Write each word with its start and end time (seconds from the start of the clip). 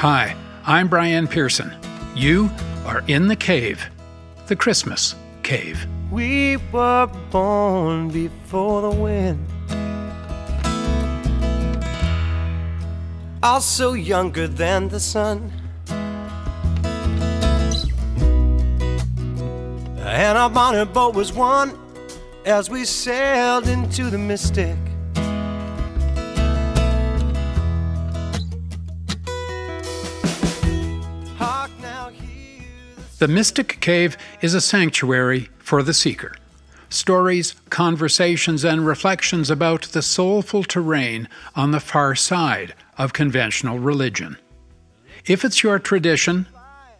Hi, 0.00 0.34
I'm 0.64 0.88
Brian 0.88 1.28
Pearson. 1.28 1.70
You 2.14 2.48
are 2.86 3.04
in 3.06 3.28
the 3.28 3.36
cave, 3.36 3.84
the 4.46 4.56
Christmas 4.56 5.14
cave. 5.42 5.86
We 6.10 6.56
were 6.72 7.06
born 7.30 8.08
before 8.08 8.80
the 8.80 8.98
wind. 8.98 9.46
Also 13.42 13.92
younger 13.92 14.48
than 14.48 14.88
the 14.88 15.00
sun. 15.00 15.52
And 19.98 20.38
our 20.38 20.48
bonnet 20.48 20.94
boat 20.94 21.14
was 21.14 21.30
one 21.30 21.78
as 22.46 22.70
we 22.70 22.86
sailed 22.86 23.68
into 23.68 24.08
the 24.08 24.16
mystic. 24.16 24.78
The 33.20 33.28
Mystic 33.28 33.80
Cave 33.80 34.16
is 34.40 34.54
a 34.54 34.62
sanctuary 34.62 35.50
for 35.58 35.82
the 35.82 35.92
seeker. 35.92 36.34
Stories, 36.88 37.54
conversations, 37.68 38.64
and 38.64 38.86
reflections 38.86 39.50
about 39.50 39.82
the 39.82 40.00
soulful 40.00 40.64
terrain 40.64 41.28
on 41.54 41.70
the 41.70 41.80
far 41.80 42.14
side 42.14 42.74
of 42.96 43.12
conventional 43.12 43.78
religion. 43.78 44.38
If 45.26 45.44
it's 45.44 45.62
your 45.62 45.78
tradition, 45.78 46.46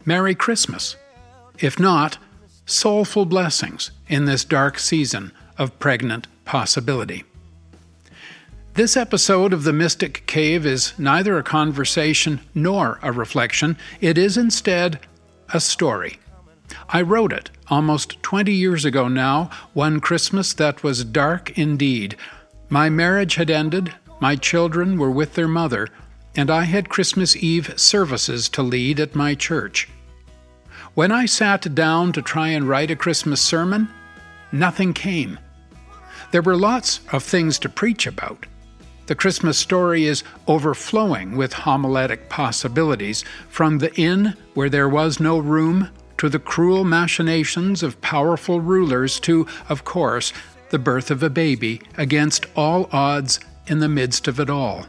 Merry 0.04 0.34
Christmas. 0.34 0.94
If 1.58 1.80
not, 1.80 2.18
soulful 2.66 3.24
blessings 3.24 3.90
in 4.06 4.26
this 4.26 4.44
dark 4.44 4.78
season 4.78 5.32
of 5.56 5.78
pregnant 5.78 6.26
possibility. 6.44 7.24
This 8.74 8.94
episode 8.94 9.54
of 9.54 9.64
The 9.64 9.72
Mystic 9.72 10.26
Cave 10.26 10.66
is 10.66 10.92
neither 10.98 11.38
a 11.38 11.42
conversation 11.42 12.40
nor 12.54 12.98
a 13.02 13.10
reflection. 13.10 13.78
It 14.02 14.18
is 14.18 14.36
instead 14.36 15.00
a 15.52 15.60
story. 15.60 16.18
I 16.88 17.02
wrote 17.02 17.32
it 17.32 17.50
almost 17.68 18.22
20 18.22 18.52
years 18.52 18.84
ago 18.84 19.08
now, 19.08 19.50
one 19.72 20.00
Christmas 20.00 20.52
that 20.54 20.82
was 20.82 21.04
dark 21.04 21.58
indeed. 21.58 22.16
My 22.68 22.88
marriage 22.88 23.34
had 23.34 23.50
ended, 23.50 23.94
my 24.20 24.36
children 24.36 24.98
were 24.98 25.10
with 25.10 25.34
their 25.34 25.48
mother, 25.48 25.88
and 26.36 26.50
I 26.50 26.64
had 26.64 26.88
Christmas 26.88 27.36
Eve 27.36 27.74
services 27.76 28.48
to 28.50 28.62
lead 28.62 29.00
at 29.00 29.16
my 29.16 29.34
church. 29.34 29.88
When 30.94 31.12
I 31.12 31.26
sat 31.26 31.74
down 31.74 32.12
to 32.12 32.22
try 32.22 32.48
and 32.48 32.68
write 32.68 32.90
a 32.90 32.96
Christmas 32.96 33.40
sermon, 33.40 33.88
nothing 34.52 34.92
came. 34.92 35.38
There 36.30 36.42
were 36.42 36.56
lots 36.56 37.00
of 37.12 37.22
things 37.22 37.58
to 37.60 37.68
preach 37.68 38.06
about. 38.06 38.46
The 39.10 39.16
Christmas 39.16 39.58
story 39.58 40.04
is 40.04 40.22
overflowing 40.46 41.36
with 41.36 41.52
homiletic 41.52 42.28
possibilities, 42.28 43.24
from 43.48 43.78
the 43.78 43.92
inn 43.96 44.36
where 44.54 44.70
there 44.70 44.88
was 44.88 45.18
no 45.18 45.36
room 45.36 45.88
to 46.18 46.28
the 46.28 46.38
cruel 46.38 46.84
machinations 46.84 47.82
of 47.82 48.00
powerful 48.00 48.60
rulers 48.60 49.18
to, 49.22 49.48
of 49.68 49.82
course, 49.82 50.32
the 50.68 50.78
birth 50.78 51.10
of 51.10 51.24
a 51.24 51.28
baby 51.28 51.82
against 51.96 52.46
all 52.54 52.88
odds 52.92 53.40
in 53.66 53.80
the 53.80 53.88
midst 53.88 54.28
of 54.28 54.38
it 54.38 54.48
all. 54.48 54.86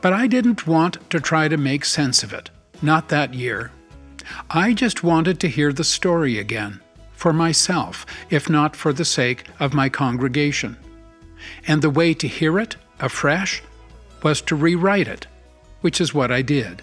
But 0.00 0.14
I 0.14 0.26
didn't 0.26 0.66
want 0.66 1.10
to 1.10 1.20
try 1.20 1.48
to 1.48 1.58
make 1.58 1.84
sense 1.84 2.22
of 2.22 2.32
it, 2.32 2.48
not 2.80 3.10
that 3.10 3.34
year. 3.34 3.72
I 4.48 4.72
just 4.72 5.04
wanted 5.04 5.38
to 5.40 5.48
hear 5.48 5.70
the 5.70 5.84
story 5.84 6.38
again, 6.38 6.80
for 7.12 7.34
myself, 7.34 8.06
if 8.30 8.48
not 8.48 8.74
for 8.74 8.94
the 8.94 9.04
sake 9.04 9.44
of 9.60 9.74
my 9.74 9.90
congregation. 9.90 10.78
And 11.68 11.82
the 11.82 11.90
way 11.90 12.14
to 12.14 12.26
hear 12.26 12.58
it 12.58 12.76
afresh 13.00 13.62
was 14.22 14.40
to 14.42 14.56
rewrite 14.56 15.08
it, 15.08 15.26
which 15.80 16.00
is 16.00 16.14
what 16.14 16.32
I 16.32 16.42
did. 16.42 16.82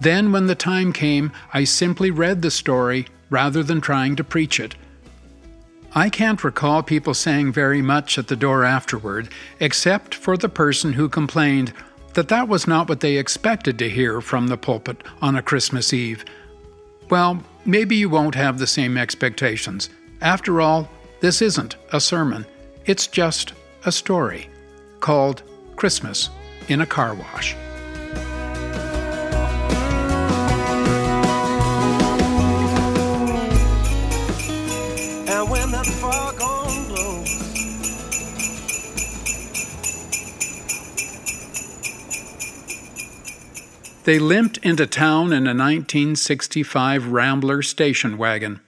Then, 0.00 0.32
when 0.32 0.46
the 0.46 0.54
time 0.54 0.92
came, 0.92 1.32
I 1.52 1.64
simply 1.64 2.10
read 2.10 2.42
the 2.42 2.50
story 2.50 3.06
rather 3.30 3.62
than 3.62 3.80
trying 3.80 4.16
to 4.16 4.24
preach 4.24 4.60
it. 4.60 4.74
I 5.94 6.10
can't 6.10 6.44
recall 6.44 6.82
people 6.82 7.14
saying 7.14 7.52
very 7.52 7.80
much 7.80 8.18
at 8.18 8.28
the 8.28 8.36
door 8.36 8.64
afterward, 8.64 9.30
except 9.60 10.14
for 10.14 10.36
the 10.36 10.48
person 10.48 10.92
who 10.92 11.08
complained 11.08 11.72
that 12.12 12.28
that 12.28 12.48
was 12.48 12.66
not 12.66 12.88
what 12.88 13.00
they 13.00 13.16
expected 13.16 13.78
to 13.78 13.88
hear 13.88 14.20
from 14.20 14.48
the 14.48 14.56
pulpit 14.58 15.02
on 15.22 15.36
a 15.36 15.42
Christmas 15.42 15.92
Eve. 15.92 16.24
Well, 17.08 17.42
maybe 17.64 17.96
you 17.96 18.10
won't 18.10 18.34
have 18.34 18.58
the 18.58 18.66
same 18.66 18.98
expectations. 18.98 19.88
After 20.20 20.60
all, 20.60 20.90
this 21.20 21.40
isn't 21.40 21.76
a 21.92 22.00
sermon, 22.00 22.44
it's 22.84 23.06
just 23.06 23.54
a 23.84 23.92
story 23.92 24.48
called 25.00 25.42
Christmas 25.76 26.30
in 26.68 26.80
a 26.80 26.86
Car 26.86 27.14
Wash. 27.14 27.54
And 35.28 35.50
when 35.50 35.70
that 35.70 35.86
foghorn 35.86 36.88
blows, 36.88 37.36
They 44.04 44.18
limped 44.20 44.58
into 44.58 44.86
town 44.86 45.32
in 45.32 45.48
a 45.48 45.50
1965 45.50 47.08
Rambler 47.08 47.60
station 47.62 48.16
wagon. 48.16 48.60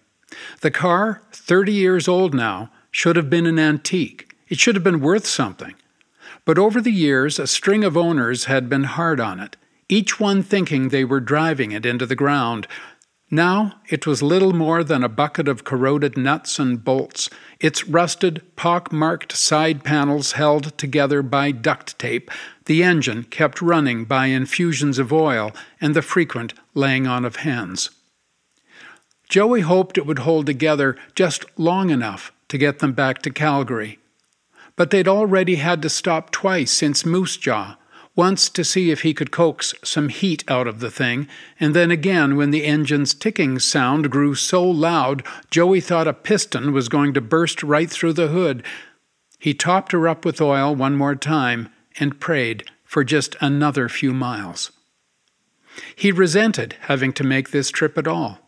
The 0.63 0.73
car, 0.73 1.23
30 1.33 1.73
years 1.73 2.09
old 2.09 2.35
now, 2.35 2.71
should 2.91 3.15
have 3.15 3.31
been 3.31 3.47
an 3.47 3.59
antique. 3.59 4.35
It 4.49 4.59
should 4.59 4.75
have 4.75 4.83
been 4.83 5.01
worth 5.01 5.27
something. 5.27 5.75
But 6.49 6.59
over 6.59 6.81
the 6.81 6.91
years, 6.91 7.39
a 7.39 7.47
string 7.47 7.85
of 7.85 7.95
owners 7.95 8.47
had 8.47 8.71
been 8.71 8.85
hard 8.85 9.21
on 9.21 9.39
it, 9.39 9.59
each 9.91 10.19
one 10.19 10.43
thinking 10.43 10.89
they 10.89 11.05
were 11.05 11.21
driving 11.21 11.73
it 11.73 11.85
into 11.85 12.07
the 12.07 12.17
ground. 12.17 12.67
Now 13.31 13.75
it 13.91 14.07
was 14.07 14.23
little 14.23 14.55
more 14.55 14.83
than 14.83 15.05
a 15.05 15.11
bucket 15.11 15.47
of 15.47 15.65
corroded 15.65 16.17
nuts 16.17 16.59
and 16.59 16.83
bolts, 16.83 17.29
its 17.61 17.87
rusted, 17.87 18.41
pock-marked 18.57 19.37
side 19.37 19.85
panels 19.85 20.33
held 20.33 20.79
together 20.79 21.21
by 21.21 21.51
duct 21.51 21.99
tape, 21.99 22.31
the 22.65 22.83
engine 22.83 23.25
kept 23.25 23.61
running 23.61 24.07
by 24.07 24.29
infusions 24.29 24.99
of 24.99 25.13
oil 25.13 25.53
and 25.83 25.95
the 25.95 26.01
frequent 26.01 26.55
laying 26.73 27.07
on 27.07 27.27
of 27.27 27.37
hands. 27.37 27.91
Joey 29.29 29.61
hoped 29.61 29.99
it 29.99 30.07
would 30.07 30.21
hold 30.21 30.47
together 30.47 30.97
just 31.15 31.45
long 31.59 31.91
enough 31.91 32.33
to 32.49 32.57
get 32.57 32.79
them 32.79 32.95
back 32.95 33.21
to 33.21 33.31
Calgary. 33.31 33.99
But 34.79 34.91
they'd 34.91 35.09
already 35.09 35.57
had 35.57 35.83
to 35.83 35.89
stop 35.89 36.31
twice 36.31 36.71
since 36.71 37.05
Moose 37.05 37.37
Jaw, 37.37 37.77
once 38.15 38.49
to 38.49 38.63
see 38.63 38.93
if 38.93 39.03
he 39.03 39.13
could 39.13 39.33
coax 39.33 39.75
some 39.83 40.09
heat 40.09 40.45
out 40.47 40.69
of 40.69 40.79
the 40.79 40.91
thing, 40.91 41.27
and 41.59 41.75
then 41.75 41.91
again 41.91 42.37
when 42.37 42.53
the 42.53 42.65
engine's 42.65 43.13
ticking 43.13 43.59
sound 43.59 44.09
grew 44.09 44.37
so 44.37 44.63
loud 44.63 45.25
Joey 45.51 45.81
thought 45.81 46.07
a 46.07 46.13
piston 46.13 46.73
was 46.73 46.89
going 46.89 47.13
to 47.15 47.21
burst 47.21 47.65
right 47.65 47.91
through 47.91 48.13
the 48.13 48.29
hood. 48.29 48.63
He 49.41 49.53
topped 49.53 49.91
her 49.91 50.07
up 50.07 50.25
with 50.25 50.41
oil 50.41 50.77
one 50.77 50.97
more 50.97 51.17
time 51.17 51.71
and 51.99 52.21
prayed 52.21 52.65
for 52.85 53.03
just 53.03 53.35
another 53.41 53.89
few 53.89 54.15
miles. 54.15 54.71
He 55.97 56.13
resented 56.13 56.77
having 56.83 57.13
to 57.15 57.25
make 57.25 57.51
this 57.51 57.71
trip 57.71 57.99
at 57.99 58.07
all. 58.07 58.48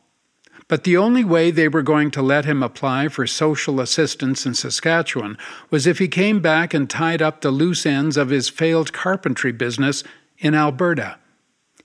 But 0.70 0.84
the 0.84 0.96
only 0.96 1.24
way 1.24 1.50
they 1.50 1.66
were 1.66 1.82
going 1.82 2.12
to 2.12 2.22
let 2.22 2.44
him 2.44 2.62
apply 2.62 3.08
for 3.08 3.26
social 3.26 3.80
assistance 3.80 4.46
in 4.46 4.54
Saskatchewan 4.54 5.36
was 5.68 5.84
if 5.84 5.98
he 5.98 6.06
came 6.06 6.38
back 6.38 6.72
and 6.72 6.88
tied 6.88 7.20
up 7.20 7.40
the 7.40 7.50
loose 7.50 7.84
ends 7.84 8.16
of 8.16 8.28
his 8.28 8.48
failed 8.48 8.92
carpentry 8.92 9.50
business 9.50 10.04
in 10.38 10.54
Alberta. 10.54 11.18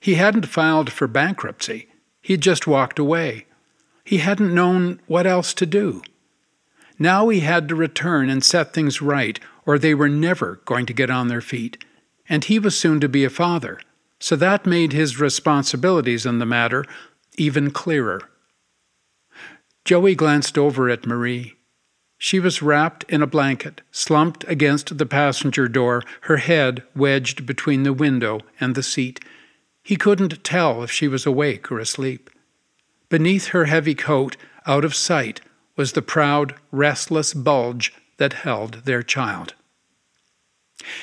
He 0.00 0.14
hadn't 0.14 0.46
filed 0.46 0.92
for 0.92 1.08
bankruptcy, 1.08 1.88
he'd 2.22 2.42
just 2.42 2.68
walked 2.68 3.00
away. 3.00 3.46
He 4.04 4.18
hadn't 4.18 4.54
known 4.54 5.00
what 5.08 5.26
else 5.26 5.52
to 5.54 5.66
do. 5.66 6.00
Now 6.96 7.28
he 7.28 7.40
had 7.40 7.68
to 7.70 7.74
return 7.74 8.30
and 8.30 8.44
set 8.44 8.72
things 8.72 9.02
right, 9.02 9.40
or 9.64 9.80
they 9.80 9.94
were 9.94 10.08
never 10.08 10.60
going 10.64 10.86
to 10.86 10.94
get 10.94 11.10
on 11.10 11.26
their 11.26 11.40
feet. 11.40 11.84
And 12.28 12.44
he 12.44 12.60
was 12.60 12.78
soon 12.78 13.00
to 13.00 13.08
be 13.08 13.24
a 13.24 13.30
father, 13.30 13.80
so 14.20 14.36
that 14.36 14.64
made 14.64 14.92
his 14.92 15.18
responsibilities 15.18 16.24
in 16.24 16.38
the 16.38 16.46
matter 16.46 16.84
even 17.36 17.72
clearer. 17.72 18.30
Joey 19.86 20.16
glanced 20.16 20.58
over 20.58 20.90
at 20.90 21.06
Marie. 21.06 21.54
She 22.18 22.40
was 22.40 22.60
wrapped 22.60 23.04
in 23.08 23.22
a 23.22 23.26
blanket, 23.26 23.82
slumped 23.92 24.44
against 24.48 24.98
the 24.98 25.06
passenger 25.06 25.68
door, 25.68 26.02
her 26.22 26.38
head 26.38 26.82
wedged 26.96 27.46
between 27.46 27.84
the 27.84 27.92
window 27.92 28.40
and 28.58 28.74
the 28.74 28.82
seat. 28.82 29.24
He 29.84 29.94
couldn't 29.94 30.42
tell 30.42 30.82
if 30.82 30.90
she 30.90 31.06
was 31.06 31.24
awake 31.24 31.70
or 31.70 31.78
asleep. 31.78 32.30
Beneath 33.08 33.48
her 33.48 33.66
heavy 33.66 33.94
coat, 33.94 34.36
out 34.66 34.84
of 34.84 34.92
sight, 34.92 35.40
was 35.76 35.92
the 35.92 36.02
proud, 36.02 36.56
restless 36.72 37.32
bulge 37.32 37.94
that 38.16 38.32
held 38.32 38.86
their 38.86 39.04
child. 39.04 39.54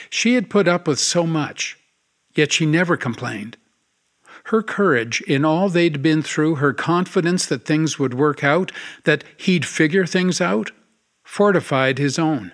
She 0.09 0.35
had 0.35 0.49
put 0.49 0.67
up 0.67 0.89
with 0.89 0.99
so 0.99 1.25
much, 1.25 1.77
yet 2.35 2.51
she 2.51 2.65
never 2.65 2.97
complained. 2.97 3.55
Her 4.47 4.61
courage 4.61 5.21
in 5.21 5.45
all 5.45 5.69
they'd 5.69 6.01
been 6.01 6.21
through, 6.21 6.55
her 6.55 6.73
confidence 6.73 7.45
that 7.45 7.65
things 7.65 7.97
would 7.97 8.13
work 8.13 8.43
out, 8.43 8.71
that 9.05 9.23
he'd 9.37 9.65
figure 9.65 10.05
things 10.05 10.41
out, 10.41 10.71
fortified 11.23 11.97
his 11.97 12.19
own. 12.19 12.51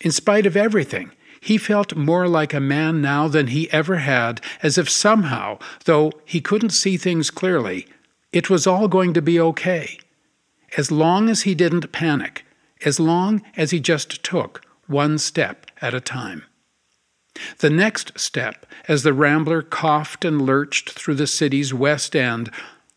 In 0.00 0.10
spite 0.10 0.46
of 0.46 0.56
everything, 0.56 1.12
He 1.42 1.58
felt 1.58 1.96
more 1.96 2.28
like 2.28 2.54
a 2.54 2.60
man 2.60 3.02
now 3.02 3.26
than 3.26 3.48
he 3.48 3.68
ever 3.72 3.96
had, 3.96 4.40
as 4.62 4.78
if 4.78 4.88
somehow, 4.88 5.58
though 5.86 6.12
he 6.24 6.40
couldn't 6.40 6.70
see 6.70 6.96
things 6.96 7.32
clearly, 7.32 7.88
it 8.32 8.48
was 8.48 8.64
all 8.64 8.86
going 8.86 9.12
to 9.14 9.20
be 9.20 9.40
okay. 9.40 9.98
As 10.76 10.92
long 10.92 11.28
as 11.28 11.42
he 11.42 11.56
didn't 11.56 11.90
panic, 11.90 12.46
as 12.84 13.00
long 13.00 13.42
as 13.56 13.72
he 13.72 13.80
just 13.80 14.22
took 14.22 14.64
one 14.86 15.18
step 15.18 15.66
at 15.80 15.94
a 15.94 16.00
time. 16.00 16.44
The 17.58 17.70
next 17.70 18.18
step, 18.18 18.66
as 18.88 19.02
the 19.02 19.12
Rambler 19.12 19.62
coughed 19.62 20.24
and 20.24 20.42
lurched 20.42 20.90
through 20.90 21.14
the 21.14 21.26
city's 21.26 21.72
west 21.72 22.14
end, 22.14 22.50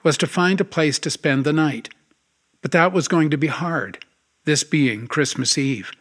was 0.04 0.18
to 0.18 0.28
find 0.28 0.60
a 0.60 0.66
place 0.66 1.00
to 1.00 1.10
spend 1.10 1.46
the 1.46 1.54
night. 1.54 1.90
But 2.62 2.72
that 2.72 2.94
was 2.94 3.08
going 3.08 3.30
to 3.30 3.38
be 3.38 3.48
hard, 3.48 4.04
this 4.46 4.64
being 4.64 5.08
Christmas 5.08 5.58
Eve. 5.58 5.92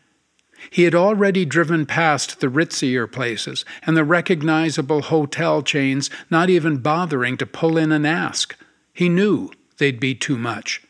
He 0.71 0.85
had 0.85 0.95
already 0.95 1.45
driven 1.45 1.85
past 1.87 2.41
the 2.41 2.49
ritzier 2.49 3.11
places 3.11 3.65
and 3.83 3.97
the 3.97 4.05
recognizable 4.05 5.03
hotel 5.03 5.63
chains, 5.63 6.11
not 6.31 6.49
even 6.49 6.79
bothering 6.79 7.37
to 7.39 7.47
pull 7.47 7.77
in 7.77 7.93
and 7.93 8.07
ask. 8.07 8.57
He 8.93 9.09
knew 9.09 9.51
they'd 9.79 10.01
be 10.01 10.15
too 10.15 10.39
much. 10.39 10.83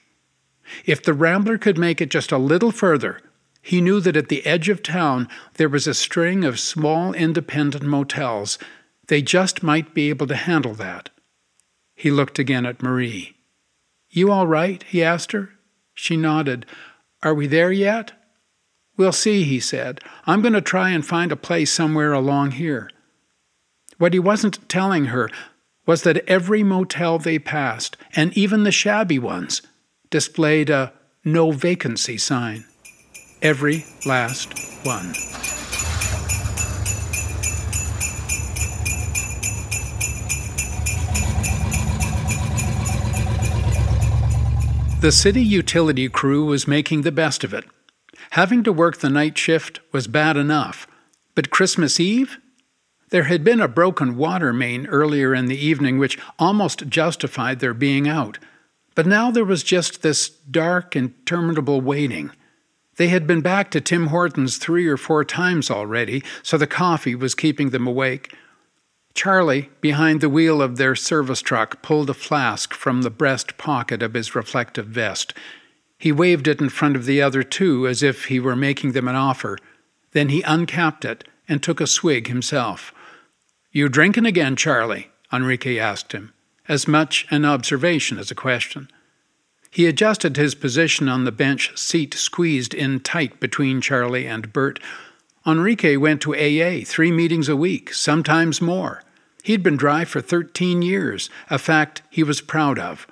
If 0.87 1.03
the 1.03 1.13
Rambler 1.13 1.59
could 1.59 1.79
make 1.79 2.01
it 2.01 2.11
just 2.11 2.33
a 2.33 2.39
little 2.39 2.71
further, 2.71 3.21
he 3.65 3.81
knew 3.81 3.99
that 3.99 4.17
at 4.17 4.29
the 4.29 4.45
edge 4.45 4.69
of 4.69 4.83
town 4.83 5.27
there 5.55 5.71
was 5.71 5.87
a 5.87 5.95
string 5.95 6.45
of 6.45 6.61
small 6.61 7.15
independent 7.15 7.83
motels. 7.83 8.59
They 9.09 9.23
just 9.23 9.63
might 9.63 9.95
be 9.95 10.11
able 10.11 10.27
to 10.27 10.37
handle 10.37 10.75
that. 10.75 11.09
He 11.95 12.11
looked 12.11 12.39
again 12.39 12.67
at 12.67 12.83
Marie. 12.83 13.37
You 14.11 14.31
all 14.31 14.47
right? 14.47 14.83
he 14.83 15.03
asked 15.03 15.33
her. 15.33 15.49
She 15.95 16.15
nodded. 16.15 16.67
Are 17.23 17.33
we 17.33 17.47
there 17.47 17.73
yet? 17.73 18.13
We'll 18.99 19.13
see, 19.13 19.45
he 19.45 19.61
said. 19.61 20.03
I'm 20.27 20.43
going 20.43 20.53
to 20.53 20.61
try 20.61 20.91
and 20.91 21.05
find 21.05 21.33
a 21.33 21.37
place 21.37 21.73
somewhere 21.73 22.13
along 22.13 22.53
here. 22.53 22.91
What 23.97 24.13
he 24.13 24.19
wasn't 24.19 24.69
telling 24.69 25.07
her 25.07 25.31
was 25.87 26.03
that 26.03 26.29
every 26.29 26.63
motel 26.63 27.19
they 27.19 27.39
passed, 27.39 27.97
and 28.15 28.37
even 28.37 28.65
the 28.65 28.71
shabby 28.71 29.19
ones, 29.19 29.63
displayed 30.11 30.69
a 30.69 30.93
no 31.25 31.51
vacancy 31.51 32.19
sign. 32.19 32.67
Every 33.45 33.85
last 34.07 34.59
one. 34.85 35.13
The 45.03 45.13
city 45.13 45.43
utility 45.43 46.09
crew 46.09 46.47
was 46.47 46.67
making 46.67 47.03
the 47.03 47.13
best 47.13 47.45
of 47.45 47.53
it. 47.53 47.67
Having 48.31 48.63
to 48.63 48.73
work 48.73 48.97
the 48.97 49.11
night 49.11 49.37
shift 49.37 49.81
was 49.93 50.07
bad 50.07 50.39
enough, 50.39 50.87
but 51.35 51.51
Christmas 51.51 52.01
Eve? 52.01 52.39
There 53.11 53.25
had 53.25 53.45
been 53.45 53.61
a 53.61 53.69
broken 53.69 54.17
water 54.17 54.55
main 54.55 54.87
earlier 54.87 55.35
in 55.35 55.49
the 55.49 55.63
evening 55.63 55.99
which 55.99 56.19
almost 56.39 56.89
justified 56.89 57.61
their 57.61 57.75
being 57.75 58.09
out, 58.09 58.39
but 58.95 59.07
now 59.07 59.31
there 59.31 59.45
was 59.45 59.63
just 59.63 60.01
this 60.01 60.31
dark, 60.31 60.97
interminable 60.97 61.83
waiting. 61.83 62.31
They 62.97 63.09
had 63.09 63.27
been 63.27 63.41
back 63.41 63.71
to 63.71 63.81
Tim 63.81 64.09
Hortons 64.09 64.57
three 64.57 64.87
or 64.87 64.97
four 64.97 65.25
times 65.25 65.71
already, 65.71 66.23
so 66.43 66.57
the 66.57 66.67
coffee 66.67 67.15
was 67.15 67.35
keeping 67.35 67.71
them 67.71 67.87
awake. 67.87 68.35
Charlie, 69.15 69.71
behind 69.81 70.21
the 70.21 70.29
wheel 70.29 70.61
of 70.61 70.77
their 70.77 70.97
service 70.97 71.41
truck, 71.41 71.83
pulled 71.83 72.11
a 72.11 72.15
flask 72.15 72.75
from 72.75 73.03
the 73.03 73.11
breast 73.11 73.57
pocket 73.57 74.03
of 74.03 74.15
his 74.15 74.35
reflective 74.35 74.87
vest. 74.87 75.35
He 75.99 76.13
waved 76.13 76.49
it 76.49 76.61
in 76.61 76.69
front 76.69 76.97
of 76.97 77.05
the 77.05 77.23
other 77.23 77.43
two 77.43 77.87
as 77.87 78.03
if 78.03 78.27
he 78.27 78.41
were 78.41 78.57
making 78.57 78.93
them 78.93 79.09
an 79.09 79.15
offer. 79.15 79.59
Then 80.13 80.29
he 80.29 80.43
uncapped 80.43 81.05
it 81.05 81.25
and 81.49 81.63
took 81.63 81.81
a 81.81 81.87
swig 81.87 82.27
himself. 82.27 82.93
You 83.73 83.89
drinking 83.89 84.27
again, 84.27 84.57
Charlie? 84.57 85.11
Enrique 85.33 85.79
asked 85.79 86.13
him, 86.13 86.33
as 86.69 86.87
much 86.87 87.27
an 87.31 87.45
observation 87.45 88.19
as 88.19 88.31
a 88.31 88.37
question. 88.37 88.89
He 89.75 89.87
adjusted 89.87 90.37
his 90.37 90.55
position 90.55 91.09
on 91.09 91.25
the 91.25 91.33
bench 91.33 91.77
seat 91.77 92.15
squeezed 92.15 92.75
in 92.75 93.01
tight 93.01 93.41
between 93.41 93.81
Charlie 93.81 94.25
and 94.25 94.53
Bert. 94.53 94.79
Enrique 95.45 95.97
went 95.97 96.23
to 96.23 96.33
AA 96.33 96.85
three 96.85 97.11
meetings 97.11 97.49
a 97.49 97.57
week, 97.57 97.93
sometimes 97.93 98.63
more. 98.63 99.03
He'd 99.43 99.65
been 99.65 99.77
dry 99.77 100.05
for 100.05 100.21
13 100.21 100.81
years, 100.83 101.29
a 101.51 101.59
fact 101.59 102.03
he 102.09 102.23
was 102.23 102.41
proud 102.41 102.79
of. 102.79 103.09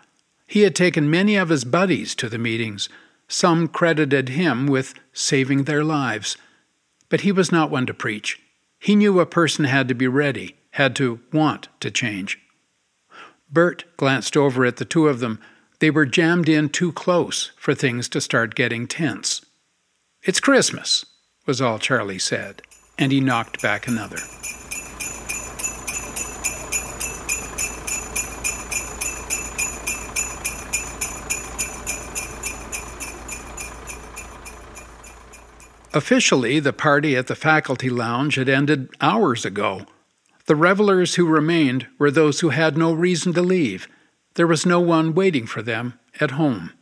He 0.46 0.60
had 0.60 0.76
taken 0.76 1.10
many 1.10 1.34
of 1.34 1.48
his 1.48 1.64
buddies 1.64 2.14
to 2.14 2.28
the 2.28 2.38
meetings. 2.38 2.88
Some 3.26 3.66
credited 3.66 4.28
him 4.28 4.68
with 4.68 4.94
saving 5.12 5.64
their 5.64 5.82
lives. 5.82 6.36
But 7.08 7.22
he 7.22 7.32
was 7.32 7.50
not 7.50 7.72
one 7.72 7.86
to 7.86 7.94
preach. 7.94 8.40
He 8.78 8.94
knew 8.94 9.18
a 9.18 9.26
person 9.26 9.64
had 9.64 9.88
to 9.88 9.94
be 9.94 10.06
ready, 10.06 10.54
had 10.70 10.94
to 10.94 11.18
want 11.32 11.66
to 11.80 11.90
change. 11.90 12.38
Bert 13.50 13.84
glanced 13.96 14.36
over 14.36 14.64
at 14.64 14.76
the 14.76 14.84
two 14.84 15.08
of 15.08 15.18
them. 15.18 15.40
They 15.82 15.90
were 15.90 16.06
jammed 16.06 16.48
in 16.48 16.68
too 16.68 16.92
close 16.92 17.50
for 17.56 17.74
things 17.74 18.08
to 18.10 18.20
start 18.20 18.54
getting 18.54 18.86
tense. 18.86 19.44
It's 20.22 20.38
Christmas, 20.38 21.04
was 21.44 21.60
all 21.60 21.80
Charlie 21.80 22.20
said, 22.20 22.62
and 23.00 23.10
he 23.10 23.20
knocked 23.20 23.60
back 23.60 23.88
another. 23.88 24.18
Officially, 35.92 36.60
the 36.60 36.72
party 36.72 37.16
at 37.16 37.26
the 37.26 37.34
faculty 37.34 37.90
lounge 37.90 38.36
had 38.36 38.48
ended 38.48 38.88
hours 39.00 39.44
ago. 39.44 39.86
The 40.46 40.54
revelers 40.54 41.16
who 41.16 41.26
remained 41.26 41.88
were 41.98 42.12
those 42.12 42.38
who 42.38 42.50
had 42.50 42.78
no 42.78 42.92
reason 42.92 43.32
to 43.32 43.42
leave. 43.42 43.88
There 44.34 44.46
was 44.46 44.64
no 44.66 44.80
one 44.80 45.14
waiting 45.14 45.46
for 45.46 45.62
them 45.62 45.98
at 46.20 46.32
home. 46.32 46.72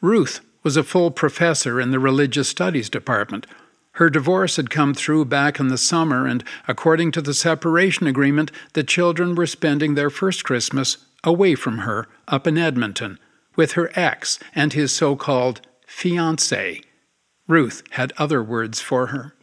Ruth 0.00 0.40
was 0.62 0.76
a 0.76 0.82
full 0.82 1.10
professor 1.10 1.80
in 1.80 1.90
the 1.90 1.98
religious 1.98 2.48
studies 2.48 2.90
department. 2.90 3.46
Her 3.92 4.10
divorce 4.10 4.56
had 4.56 4.70
come 4.70 4.94
through 4.94 5.24
back 5.24 5.58
in 5.58 5.68
the 5.68 5.78
summer, 5.78 6.26
and 6.26 6.44
according 6.66 7.12
to 7.12 7.22
the 7.22 7.34
separation 7.34 8.06
agreement, 8.06 8.52
the 8.74 8.84
children 8.84 9.34
were 9.34 9.46
spending 9.46 9.94
their 9.94 10.10
first 10.10 10.44
Christmas 10.44 10.98
away 11.24 11.54
from 11.54 11.78
her 11.78 12.06
up 12.28 12.46
in 12.46 12.58
Edmonton 12.58 13.18
with 13.56 13.72
her 13.72 13.90
ex 13.94 14.38
and 14.54 14.72
his 14.72 14.92
so 14.92 15.16
called 15.16 15.60
fiance. 15.86 16.80
Ruth 17.48 17.82
had 17.90 18.12
other 18.18 18.42
words 18.42 18.80
for 18.80 19.08
her. 19.08 19.34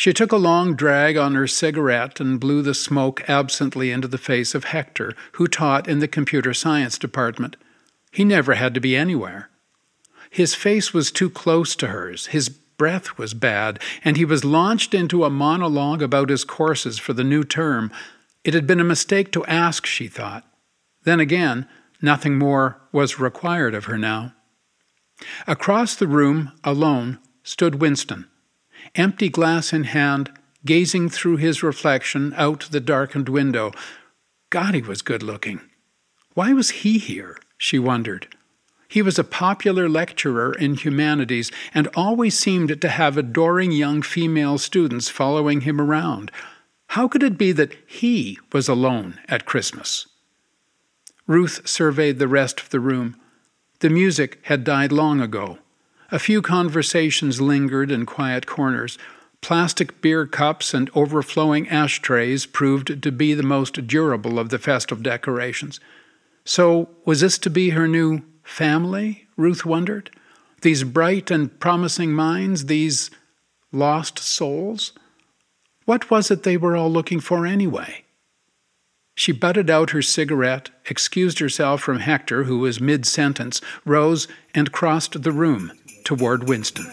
She 0.00 0.14
took 0.14 0.32
a 0.32 0.38
long 0.38 0.76
drag 0.76 1.18
on 1.18 1.34
her 1.34 1.46
cigarette 1.46 2.20
and 2.20 2.40
blew 2.40 2.62
the 2.62 2.72
smoke 2.72 3.22
absently 3.28 3.90
into 3.90 4.08
the 4.08 4.16
face 4.16 4.54
of 4.54 4.64
Hector, 4.64 5.14
who 5.32 5.46
taught 5.46 5.86
in 5.86 5.98
the 5.98 6.08
computer 6.08 6.54
science 6.54 6.98
department. 6.98 7.58
He 8.10 8.24
never 8.24 8.54
had 8.54 8.72
to 8.72 8.80
be 8.80 8.96
anywhere. 8.96 9.50
His 10.30 10.54
face 10.54 10.94
was 10.94 11.12
too 11.12 11.28
close 11.28 11.76
to 11.76 11.88
hers, 11.88 12.28
his 12.28 12.48
breath 12.48 13.18
was 13.18 13.34
bad, 13.34 13.78
and 14.02 14.16
he 14.16 14.24
was 14.24 14.42
launched 14.42 14.94
into 14.94 15.22
a 15.22 15.28
monologue 15.28 16.00
about 16.00 16.30
his 16.30 16.44
courses 16.44 16.98
for 16.98 17.12
the 17.12 17.22
new 17.22 17.44
term. 17.44 17.92
It 18.42 18.54
had 18.54 18.66
been 18.66 18.80
a 18.80 18.84
mistake 18.84 19.30
to 19.32 19.44
ask, 19.44 19.84
she 19.84 20.08
thought. 20.08 20.46
Then 21.04 21.20
again, 21.20 21.68
nothing 22.00 22.38
more 22.38 22.80
was 22.90 23.20
required 23.20 23.74
of 23.74 23.84
her 23.84 23.98
now. 23.98 24.32
Across 25.46 25.96
the 25.96 26.08
room, 26.08 26.52
alone, 26.64 27.18
stood 27.42 27.82
Winston, 27.82 28.29
empty 28.94 29.28
glass 29.28 29.72
in 29.72 29.84
hand, 29.84 30.30
gazing 30.64 31.08
through 31.08 31.36
his 31.36 31.62
reflection 31.62 32.34
out 32.36 32.68
the 32.70 32.80
darkened 32.80 33.28
window. 33.28 33.72
God, 34.50 34.74
he 34.74 34.82
was 34.82 35.02
good 35.02 35.22
looking. 35.22 35.60
Why 36.34 36.52
was 36.52 36.70
he 36.70 36.98
here? 36.98 37.36
she 37.56 37.78
wondered. 37.78 38.28
He 38.88 39.02
was 39.02 39.18
a 39.18 39.24
popular 39.24 39.88
lecturer 39.88 40.52
in 40.52 40.74
humanities 40.74 41.52
and 41.72 41.88
always 41.94 42.36
seemed 42.36 42.80
to 42.80 42.88
have 42.88 43.16
adoring 43.16 43.70
young 43.70 44.02
female 44.02 44.58
students 44.58 45.08
following 45.08 45.60
him 45.60 45.80
around. 45.80 46.32
How 46.88 47.06
could 47.06 47.22
it 47.22 47.38
be 47.38 47.52
that 47.52 47.72
he 47.86 48.36
was 48.52 48.68
alone 48.68 49.20
at 49.28 49.46
Christmas? 49.46 50.08
Ruth 51.28 51.68
surveyed 51.68 52.18
the 52.18 52.26
rest 52.26 52.60
of 52.60 52.70
the 52.70 52.80
room. 52.80 53.14
The 53.78 53.90
music 53.90 54.40
had 54.42 54.64
died 54.64 54.90
long 54.90 55.20
ago. 55.20 55.58
A 56.12 56.18
few 56.18 56.42
conversations 56.42 57.40
lingered 57.40 57.92
in 57.92 58.04
quiet 58.04 58.44
corners. 58.44 58.98
Plastic 59.42 60.02
beer 60.02 60.26
cups 60.26 60.74
and 60.74 60.90
overflowing 60.92 61.68
ashtrays 61.68 62.46
proved 62.46 63.00
to 63.00 63.12
be 63.12 63.32
the 63.32 63.44
most 63.44 63.86
durable 63.86 64.38
of 64.38 64.48
the 64.48 64.58
festive 64.58 65.04
decorations. 65.04 65.78
So, 66.44 66.88
was 67.04 67.20
this 67.20 67.38
to 67.38 67.50
be 67.50 67.70
her 67.70 67.86
new 67.86 68.22
family? 68.42 69.28
Ruth 69.36 69.64
wondered. 69.64 70.10
These 70.62 70.82
bright 70.82 71.30
and 71.30 71.58
promising 71.60 72.12
minds, 72.12 72.66
these 72.66 73.10
lost 73.72 74.18
souls? 74.18 74.92
What 75.84 76.10
was 76.10 76.30
it 76.30 76.42
they 76.42 76.56
were 76.56 76.76
all 76.76 76.90
looking 76.90 77.20
for 77.20 77.46
anyway? 77.46 78.04
She 79.14 79.32
butted 79.32 79.70
out 79.70 79.90
her 79.90 80.02
cigarette, 80.02 80.70
excused 80.88 81.38
herself 81.38 81.82
from 81.82 82.00
Hector, 82.00 82.44
who 82.44 82.58
was 82.58 82.80
mid 82.80 83.06
sentence, 83.06 83.60
rose, 83.84 84.26
and 84.54 84.72
crossed 84.72 85.22
the 85.22 85.32
room 85.32 85.72
toward 86.10 86.48
Winston. 86.48 86.84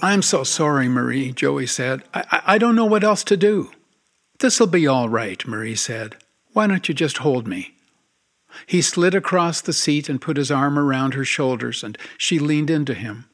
I'm 0.00 0.22
so 0.22 0.44
sorry, 0.44 0.88
Marie, 0.88 1.32
Joey 1.32 1.66
said. 1.66 2.04
I, 2.14 2.42
I 2.46 2.58
don't 2.58 2.76
know 2.76 2.84
what 2.84 3.02
else 3.02 3.24
to 3.24 3.36
do. 3.36 3.72
This'll 4.38 4.68
be 4.68 4.86
all 4.86 5.08
right, 5.08 5.44
Marie 5.44 5.74
said. 5.74 6.14
Why 6.52 6.68
don't 6.68 6.88
you 6.88 6.94
just 6.94 7.18
hold 7.18 7.48
me? 7.48 7.74
He 8.64 8.80
slid 8.80 9.16
across 9.16 9.60
the 9.60 9.72
seat 9.72 10.08
and 10.08 10.20
put 10.20 10.36
his 10.36 10.52
arm 10.52 10.78
around 10.78 11.14
her 11.14 11.24
shoulders, 11.24 11.82
and 11.82 11.98
she 12.16 12.38
leaned 12.38 12.70
into 12.70 12.94
him. 12.94 13.28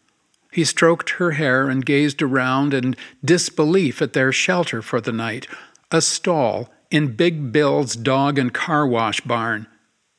He 0.53 0.65
stroked 0.65 1.11
her 1.11 1.33
hair 1.33 1.69
and 1.69 1.87
gazed 1.87 2.23
around 2.23 2.75
in 2.75 2.97
disbelief 3.25 4.03
at 4.03 4.13
their 4.13 4.33
shelter 4.33 4.83
for 4.83 5.01
the 5.01 5.13
night 5.13 5.47
a 5.93 6.01
stall 6.01 6.73
in 6.91 7.15
Big 7.17 7.53
Bill's 7.53 7.95
dog 7.95 8.39
and 8.39 8.53
car 8.53 8.87
wash 8.87 9.21
barn. 9.21 9.67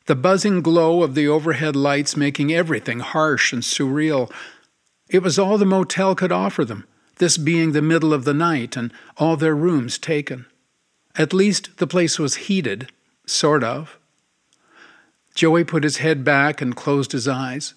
The 0.05 0.15
buzzing 0.15 0.61
glow 0.61 1.03
of 1.03 1.15
the 1.15 1.27
overhead 1.27 1.75
lights 1.75 2.17
making 2.17 2.51
everything 2.51 3.00
harsh 3.00 3.53
and 3.53 3.61
surreal. 3.61 4.31
It 5.09 5.21
was 5.21 5.38
all 5.38 5.57
the 5.57 5.65
motel 5.65 6.15
could 6.15 6.31
offer 6.31 6.65
them, 6.65 6.85
this 7.17 7.38
being 7.38 7.71
the 7.71 7.81
middle 7.81 8.13
of 8.13 8.25
the 8.25 8.33
night 8.33 8.75
and 8.75 8.91
all 9.17 9.38
their 9.38 9.55
rooms 9.55 9.97
taken. 9.97 10.45
At 11.15 11.33
least 11.33 11.77
the 11.77 11.88
place 11.88 12.17
was 12.17 12.47
heated, 12.47 12.89
sort 13.25 13.63
of. 13.63 13.97
Joey 15.35 15.63
put 15.63 15.83
his 15.83 15.97
head 15.97 16.23
back 16.23 16.61
and 16.61 16.75
closed 16.75 17.11
his 17.11 17.27
eyes. 17.27 17.73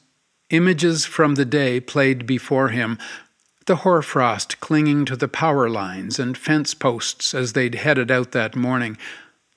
Images 0.54 1.04
from 1.04 1.34
the 1.34 1.44
day 1.44 1.80
played 1.80 2.26
before 2.26 2.68
him 2.68 2.96
the 3.66 3.82
hoarfrost 3.82 4.60
clinging 4.60 5.04
to 5.06 5.16
the 5.16 5.26
power 5.26 5.68
lines 5.68 6.20
and 6.20 6.38
fence 6.38 6.74
posts 6.74 7.34
as 7.34 7.54
they'd 7.54 7.74
headed 7.74 8.08
out 8.08 8.30
that 8.30 8.54
morning, 8.54 8.96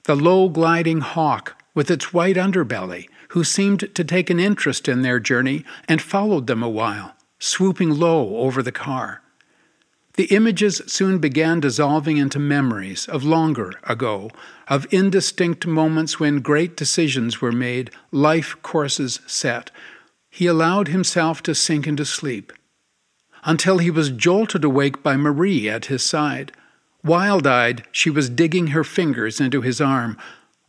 the 0.05 0.15
low 0.15 0.49
gliding 0.49 1.01
hawk 1.01 1.61
with 1.75 1.91
its 1.91 2.13
white 2.13 2.35
underbelly, 2.35 3.05
who 3.27 3.43
seemed 3.43 3.93
to 3.93 4.03
take 4.03 4.31
an 4.31 4.39
interest 4.39 4.87
in 4.87 5.03
their 5.03 5.19
journey 5.19 5.63
and 5.87 6.01
followed 6.01 6.47
them 6.47 6.63
a 6.63 6.69
while, 6.69 7.13
swooping 7.37 7.91
low 7.91 8.37
over 8.37 8.63
the 8.63 8.71
car. 8.71 9.21
The 10.15 10.35
images 10.35 10.81
soon 10.87 11.19
began 11.19 11.59
dissolving 11.59 12.17
into 12.17 12.39
memories 12.39 13.07
of 13.07 13.23
longer 13.23 13.73
ago, 13.83 14.31
of 14.67 14.91
indistinct 14.91 15.67
moments 15.67 16.19
when 16.19 16.39
great 16.39 16.75
decisions 16.75 17.39
were 17.39 17.51
made, 17.51 17.91
life 18.11 18.55
courses 18.63 19.19
set. 19.27 19.69
He 20.37 20.45
allowed 20.45 20.89
himself 20.89 21.41
to 21.43 21.55
sink 21.55 21.87
into 21.87 22.05
sleep 22.05 22.53
until 23.43 23.79
he 23.79 23.89
was 23.89 24.11
jolted 24.11 24.63
awake 24.63 25.01
by 25.01 25.17
Marie 25.17 25.67
at 25.67 25.85
his 25.85 26.03
side. 26.03 26.51
Wild 27.03 27.47
eyed, 27.47 27.87
she 27.91 28.11
was 28.11 28.29
digging 28.29 28.67
her 28.67 28.83
fingers 28.83 29.41
into 29.41 29.61
his 29.61 29.81
arm. 29.81 30.15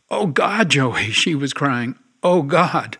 Oh 0.09 0.25
God, 0.25 0.71
Joey, 0.71 1.11
she 1.11 1.35
was 1.35 1.53
crying. 1.53 1.99
Oh 2.23 2.41
God. 2.41 2.97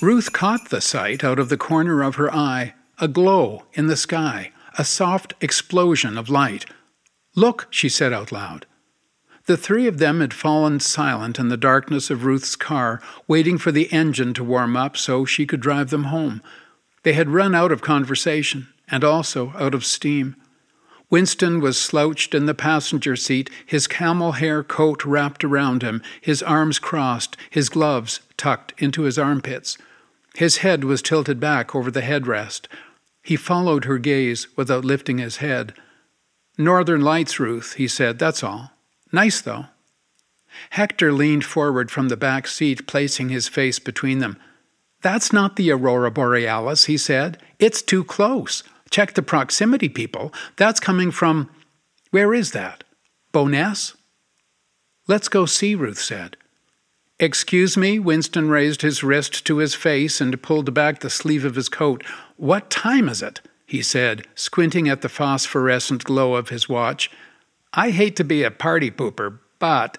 Ruth 0.00 0.32
caught 0.32 0.70
the 0.70 0.80
sight 0.80 1.22
out 1.22 1.38
of 1.38 1.50
the 1.50 1.58
corner 1.58 2.02
of 2.02 2.14
her 2.14 2.34
eye, 2.34 2.72
a 2.98 3.08
glow 3.08 3.64
in 3.74 3.88
the 3.88 3.96
sky, 3.96 4.50
a 4.78 4.84
soft 4.84 5.34
explosion 5.40 6.16
of 6.16 6.30
light. 6.30 6.64
Look, 7.34 7.66
she 7.70 7.90
said 7.90 8.12
out 8.12 8.32
loud. 8.32 8.64
The 9.44 9.56
three 9.56 9.86
of 9.86 9.98
them 9.98 10.20
had 10.20 10.32
fallen 10.32 10.80
silent 10.80 11.38
in 11.38 11.48
the 11.48 11.56
darkness 11.58 12.10
of 12.10 12.24
Ruth's 12.24 12.56
car, 12.56 13.00
waiting 13.28 13.58
for 13.58 13.70
the 13.70 13.92
engine 13.92 14.32
to 14.34 14.42
warm 14.42 14.76
up 14.76 14.96
so 14.96 15.24
she 15.24 15.46
could 15.46 15.60
drive 15.60 15.90
them 15.90 16.04
home. 16.04 16.42
They 17.02 17.12
had 17.12 17.28
run 17.28 17.54
out 17.54 17.70
of 17.70 17.82
conversation 17.82 18.68
and 18.88 19.04
also 19.04 19.52
out 19.56 19.74
of 19.74 19.84
steam. 19.84 20.34
Winston 21.08 21.60
was 21.60 21.80
slouched 21.80 22.34
in 22.34 22.46
the 22.46 22.54
passenger 22.54 23.14
seat, 23.14 23.48
his 23.64 23.86
camel 23.86 24.32
hair 24.32 24.64
coat 24.64 25.04
wrapped 25.04 25.44
around 25.44 25.82
him, 25.82 26.02
his 26.20 26.42
arms 26.42 26.80
crossed, 26.80 27.36
his 27.48 27.68
gloves 27.68 28.20
tucked 28.36 28.72
into 28.78 29.02
his 29.02 29.18
armpits. 29.18 29.78
His 30.34 30.58
head 30.58 30.82
was 30.82 31.00
tilted 31.00 31.38
back 31.38 31.74
over 31.74 31.90
the 31.90 32.02
headrest. 32.02 32.66
He 33.26 33.34
followed 33.34 33.86
her 33.86 33.98
gaze 33.98 34.46
without 34.54 34.84
lifting 34.84 35.18
his 35.18 35.38
head. 35.38 35.74
Northern 36.56 37.00
Lights, 37.00 37.40
Ruth, 37.40 37.72
he 37.72 37.88
said, 37.88 38.20
that's 38.20 38.44
all. 38.44 38.70
Nice, 39.10 39.40
though. 39.40 39.64
Hector 40.70 41.12
leaned 41.12 41.44
forward 41.44 41.90
from 41.90 42.08
the 42.08 42.16
back 42.16 42.46
seat, 42.46 42.86
placing 42.86 43.30
his 43.30 43.48
face 43.48 43.80
between 43.80 44.20
them. 44.20 44.38
That's 45.02 45.32
not 45.32 45.56
the 45.56 45.72
aurora 45.72 46.12
borealis, 46.12 46.84
he 46.84 46.96
said. 46.96 47.42
It's 47.58 47.82
too 47.82 48.04
close. 48.04 48.62
Check 48.90 49.14
the 49.14 49.22
proximity, 49.22 49.88
people. 49.88 50.32
That's 50.54 50.78
coming 50.78 51.10
from. 51.10 51.50
Where 52.12 52.32
is 52.32 52.52
that? 52.52 52.84
Bowness? 53.32 53.96
Let's 55.08 55.26
go 55.28 55.46
see, 55.46 55.74
Ruth 55.74 55.98
said. 55.98 56.36
Excuse 57.18 57.76
me, 57.76 57.98
Winston 57.98 58.50
raised 58.50 58.82
his 58.82 59.02
wrist 59.02 59.44
to 59.46 59.56
his 59.56 59.74
face 59.74 60.20
and 60.20 60.40
pulled 60.40 60.72
back 60.72 61.00
the 61.00 61.10
sleeve 61.10 61.44
of 61.44 61.56
his 61.56 61.68
coat. 61.68 62.04
What 62.36 62.70
time 62.70 63.08
is 63.08 63.22
it? 63.22 63.40
he 63.66 63.82
said, 63.82 64.26
squinting 64.34 64.88
at 64.88 65.00
the 65.00 65.08
phosphorescent 65.08 66.04
glow 66.04 66.36
of 66.36 66.50
his 66.50 66.68
watch. 66.68 67.10
I 67.72 67.90
hate 67.90 68.14
to 68.16 68.24
be 68.24 68.42
a 68.42 68.50
party 68.50 68.90
pooper, 68.90 69.40
but. 69.58 69.98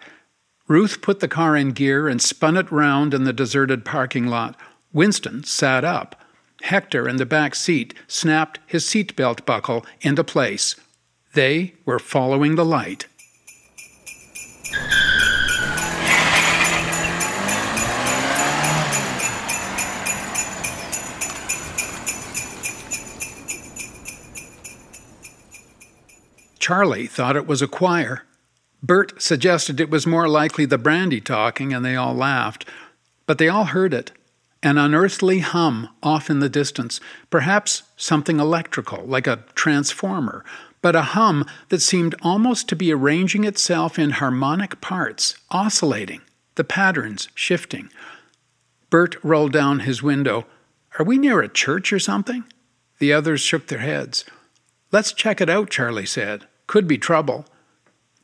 Ruth 0.68 1.02
put 1.02 1.20
the 1.20 1.28
car 1.28 1.56
in 1.56 1.72
gear 1.72 2.08
and 2.08 2.22
spun 2.22 2.58
it 2.58 2.72
round 2.72 3.14
in 3.14 3.24
the 3.24 3.34
deserted 3.34 3.86
parking 3.86 4.28
lot. 4.28 4.60
Winston 4.94 5.44
sat 5.44 5.84
up. 5.84 6.22
Hector 6.62 7.08
in 7.08 7.18
the 7.18 7.26
back 7.26 7.56
seat 7.56 7.94
snapped 8.08 8.60
his 8.66 8.84
seatbelt 8.86 9.46
buckle 9.46 9.86
into 10.02 10.24
place. 10.24 10.76
They 11.34 11.76
were 11.86 12.00
following 12.00 12.56
the 12.56 12.66
light. 12.66 13.06
Charlie 26.68 27.08
thought 27.08 27.38
it 27.38 27.48
was 27.48 27.62
a 27.62 27.68
choir. 27.68 28.24
Bert 28.84 29.22
suggested 29.22 29.80
it 29.80 29.90
was 29.90 30.06
more 30.06 30.28
likely 30.28 30.66
the 30.66 30.78
brandy 30.78 31.22
talking, 31.22 31.74
and 31.74 31.86
they 31.86 31.96
all 31.96 32.14
laughed. 32.14 32.66
But 33.26 33.38
they 33.38 33.48
all 33.48 33.64
heard 33.64 33.94
it 33.94 34.12
an 34.62 34.78
unearthly 34.78 35.40
hum 35.40 35.88
off 36.04 36.30
in 36.30 36.42
the 36.42 36.50
distance, 36.50 37.00
perhaps 37.30 37.84
something 37.96 38.38
electrical, 38.42 39.06
like 39.06 39.28
a 39.28 39.46
transformer, 39.56 40.44
but 40.82 40.94
a 40.94 41.14
hum 41.16 41.46
that 41.70 41.82
seemed 41.82 42.16
almost 42.22 42.68
to 42.68 42.76
be 42.76 42.92
arranging 42.92 43.46
itself 43.46 43.98
in 43.98 44.10
harmonic 44.10 44.82
parts, 44.82 45.38
oscillating, 45.50 46.20
the 46.56 46.66
patterns 46.66 47.30
shifting. 47.34 47.90
Bert 48.90 49.16
rolled 49.24 49.54
down 49.54 49.80
his 49.80 50.04
window. 50.04 50.46
Are 51.00 51.06
we 51.06 51.18
near 51.18 51.40
a 51.40 51.48
church 51.48 51.94
or 51.94 52.00
something? 52.00 52.44
The 53.00 53.14
others 53.14 53.40
shook 53.40 53.68
their 53.68 53.80
heads. 53.80 54.26
Let's 54.92 55.14
check 55.14 55.40
it 55.40 55.50
out, 55.50 55.70
Charlie 55.70 56.06
said. 56.06 56.46
Could 56.68 56.88
be 56.88 56.98
trouble. 56.98 57.46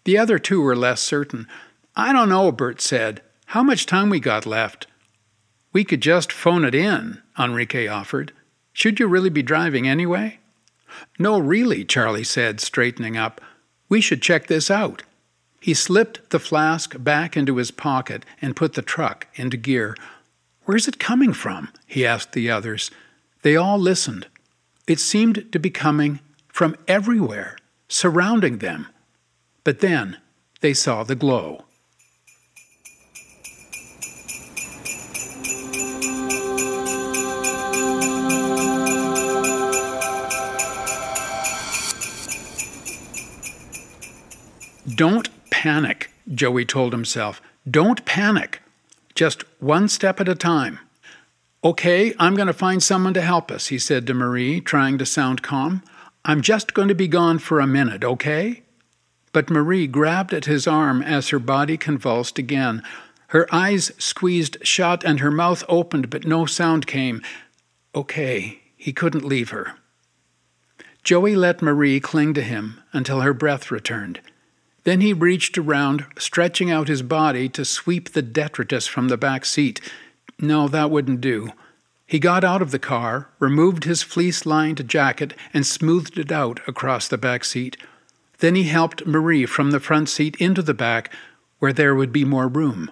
The 0.04 0.18
other 0.18 0.38
two 0.38 0.62
were 0.62 0.76
less 0.76 1.02
certain. 1.02 1.48
I 1.96 2.12
don't 2.12 2.30
know, 2.30 2.52
Bert 2.52 2.82
said. 2.82 3.22
How 3.48 3.64
much 3.64 3.86
time 3.86 4.10
we 4.10 4.20
got 4.20 4.46
left? 4.46 4.88
We 5.72 5.84
could 5.84 6.02
just 6.02 6.32
phone 6.32 6.66
it 6.66 6.76
in, 6.76 7.22
Enrique 7.40 7.88
offered. 7.88 8.34
Should 8.74 9.00
you 9.00 9.08
really 9.08 9.30
be 9.30 9.42
driving 9.42 9.88
anyway? 9.88 10.40
No, 11.18 11.40
really, 11.40 11.86
Charlie 11.86 12.24
said, 12.24 12.60
straightening 12.60 13.18
up. 13.18 13.42
We 13.90 14.02
should 14.02 14.22
check 14.22 14.48
this 14.48 14.70
out. 14.70 15.04
He 15.60 15.74
slipped 15.74 16.30
the 16.30 16.40
flask 16.40 16.96
back 17.02 17.38
into 17.38 17.56
his 17.56 17.72
pocket 17.72 18.26
and 18.42 18.56
put 18.56 18.74
the 18.74 18.82
truck 18.82 19.28
into 19.36 19.56
gear. 19.56 19.96
Where's 20.66 20.88
it 20.88 21.00
coming 21.00 21.34
from? 21.34 21.70
he 21.88 22.06
asked 22.06 22.34
the 22.34 22.52
others. 22.52 22.92
They 23.42 23.56
all 23.56 23.80
listened. 23.80 24.28
It 24.88 25.00
seemed 25.00 25.52
to 25.52 25.60
be 25.60 25.70
coming 25.70 26.20
from 26.50 26.76
everywhere 26.88 27.58
surrounding 27.94 28.58
them. 28.58 28.88
But 29.64 29.80
then 29.80 30.18
they 30.62 30.74
saw 30.74 31.04
the 31.04 31.16
glow. 31.16 31.66
Don't 44.96 45.30
panic, 45.50 46.10
Joey 46.34 46.66
told 46.66 46.94
himself. 46.94 47.42
Don't 47.70 48.04
panic. 48.06 48.62
Just 49.16 49.44
one 49.62 49.88
step 49.88 50.20
at 50.20 50.28
a 50.28 50.36
time. 50.36 50.80
Okay, 51.64 52.14
I'm 52.20 52.36
going 52.36 52.48
to 52.48 52.54
find 52.54 52.84
someone 52.84 53.14
to 53.14 53.22
help 53.22 53.50
us, 53.50 53.68
he 53.68 53.80
said 53.80 54.06
to 54.08 54.14
Marie, 54.14 54.60
trying 54.60 54.98
to 54.98 55.06
sound 55.06 55.42
calm. 55.42 55.82
I'm 56.26 56.42
just 56.42 56.74
going 56.74 56.88
to 56.88 56.96
be 56.96 57.08
gone 57.08 57.40
for 57.40 57.60
a 57.60 57.68
minute, 57.68 58.04
okay? 58.04 58.64
But 59.34 59.50
Marie 59.50 59.88
grabbed 59.88 60.34
at 60.34 60.46
his 60.46 60.68
arm 60.68 61.02
as 61.02 61.30
her 61.30 61.40
body 61.40 61.76
convulsed 61.76 62.40
again. 62.40 62.82
Her 63.28 63.48
eyes 63.52 63.92
squeezed 63.98 64.58
shut 64.62 65.04
and 65.04 65.20
her 65.20 65.32
mouth 65.32 65.64
opened, 65.68 66.10
but 66.10 66.26
no 66.26 66.46
sound 66.46 66.88
came. 66.88 67.22
Okay, 67.94 68.62
he 68.78 68.94
couldn't 68.94 69.26
leave 69.26 69.50
her. 69.50 69.76
Joey 71.04 71.36
let 71.36 71.62
Marie 71.62 72.00
cling 72.00 72.34
to 72.36 72.42
him 72.42 72.80
until 72.94 73.22
her 73.22 73.34
breath 73.34 73.70
returned. 73.70 74.22
Then 74.86 75.02
he 75.02 75.12
reached 75.14 75.58
around, 75.58 76.06
stretching 76.18 76.72
out 76.72 76.88
his 76.88 77.02
body 77.02 77.50
to 77.50 77.66
sweep 77.66 78.14
the 78.14 78.22
detritus 78.22 78.88
from 78.88 79.10
the 79.10 79.18
back 79.18 79.44
seat. 79.46 79.82
No, 80.40 80.68
that 80.70 80.92
wouldn't 80.92 81.22
do. 81.22 81.52
He 82.14 82.20
got 82.20 82.44
out 82.44 82.62
of 82.62 82.70
the 82.70 82.78
car, 82.78 83.30
removed 83.40 83.86
his 83.86 84.04
fleece 84.04 84.46
lined 84.46 84.88
jacket, 84.88 85.34
and 85.52 85.66
smoothed 85.66 86.20
it 86.20 86.32
out 86.32 86.60
across 86.68 87.08
the 87.08 87.18
back 87.18 87.44
seat. 87.44 87.76
Then 88.38 88.54
he 88.54 88.66
helped 88.66 89.08
Marie 89.08 89.48
from 89.48 89.72
the 89.72 89.80
front 89.80 90.10
seat 90.10 90.36
into 90.36 90.62
the 90.62 90.76
back, 90.76 91.12
where 91.58 91.74
there 91.74 91.96
would 91.96 92.12
be 92.12 92.24
more 92.24 92.48
room. 92.48 92.92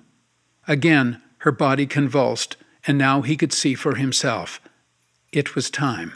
Again, 0.68 1.22
her 1.42 1.52
body 1.52 1.86
convulsed, 1.86 2.58
and 2.88 2.98
now 2.98 3.22
he 3.22 3.38
could 3.38 3.54
see 3.54 3.76
for 3.76 3.94
himself. 3.94 4.60
It 5.32 5.54
was 5.54 5.70
time. 5.70 6.14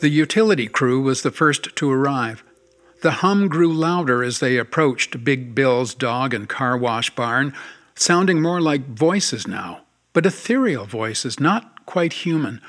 The 0.00 0.08
utility 0.08 0.66
crew 0.66 1.02
was 1.02 1.20
the 1.20 1.30
first 1.30 1.76
to 1.76 1.90
arrive. 1.90 2.42
The 3.02 3.20
hum 3.20 3.48
grew 3.48 3.70
louder 3.70 4.22
as 4.22 4.38
they 4.38 4.56
approached 4.56 5.24
Big 5.24 5.54
Bill's 5.54 5.94
dog 5.94 6.32
and 6.32 6.48
car 6.48 6.76
wash 6.78 7.10
barn, 7.10 7.52
sounding 7.94 8.40
more 8.40 8.62
like 8.62 8.88
voices 8.88 9.46
now, 9.46 9.82
but 10.14 10.24
ethereal 10.24 10.86
voices, 10.86 11.38
not 11.38 11.84
quite 11.84 12.24
human. 12.24 12.62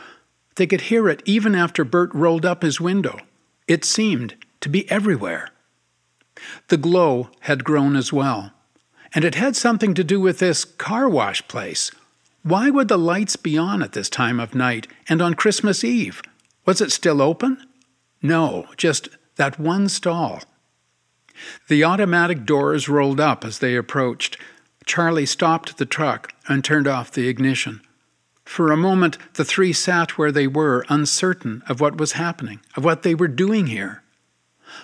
They 0.55 0.67
could 0.67 0.81
hear 0.81 1.07
it 1.07 1.23
even 1.25 1.55
after 1.55 1.85
Bert 1.85 2.13
rolled 2.13 2.45
up 2.45 2.63
his 2.63 2.81
window. 2.81 3.17
It 3.65 3.85
seemed 3.85 4.35
to 4.59 4.67
be 4.67 4.89
everywhere. 4.91 5.49
The 6.67 6.77
glow 6.77 7.29
had 7.41 7.63
grown 7.63 7.95
as 7.95 8.11
well, 8.11 8.51
and 9.15 9.23
it 9.23 9.35
had 9.35 9.55
something 9.55 9.93
to 9.93 10.03
do 10.03 10.19
with 10.19 10.39
this 10.39 10.65
car 10.65 11.07
wash 11.07 11.47
place. 11.47 11.91
Why 12.43 12.69
would 12.69 12.89
the 12.89 12.97
lights 12.97 13.37
be 13.37 13.57
on 13.57 13.81
at 13.81 13.93
this 13.93 14.09
time 14.09 14.39
of 14.41 14.53
night 14.53 14.87
and 15.07 15.21
on 15.21 15.35
Christmas 15.35 15.85
Eve? 15.85 16.21
Was 16.65 16.81
it 16.81 16.91
still 16.91 17.21
open? 17.21 17.65
No, 18.21 18.67
just 18.77 19.09
that 19.35 19.59
one 19.59 19.89
stall. 19.89 20.41
The 21.67 21.83
automatic 21.83 22.45
doors 22.45 22.87
rolled 22.87 23.19
up 23.19 23.43
as 23.43 23.59
they 23.59 23.75
approached. 23.75 24.37
Charlie 24.85 25.25
stopped 25.25 25.77
the 25.77 25.85
truck 25.85 26.33
and 26.47 26.63
turned 26.63 26.87
off 26.87 27.11
the 27.11 27.27
ignition. 27.27 27.81
For 28.43 28.71
a 28.71 28.77
moment, 28.77 29.17
the 29.35 29.45
three 29.45 29.73
sat 29.73 30.17
where 30.17 30.31
they 30.31 30.45
were, 30.45 30.85
uncertain 30.89 31.63
of 31.69 31.79
what 31.79 31.97
was 31.97 32.13
happening, 32.13 32.59
of 32.75 32.83
what 32.83 33.03
they 33.03 33.15
were 33.15 33.29
doing 33.29 33.67
here. 33.67 34.03